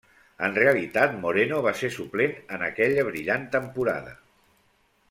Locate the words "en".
0.45-0.55, 2.57-2.65